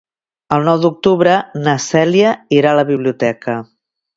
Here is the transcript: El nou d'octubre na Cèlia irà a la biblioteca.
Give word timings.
El 0.55 0.63
nou 0.67 0.79
d'octubre 0.85 1.35
na 1.67 1.77
Cèlia 1.89 2.33
irà 2.61 2.73
a 2.73 2.81
la 2.81 2.89
biblioteca. 2.91 3.61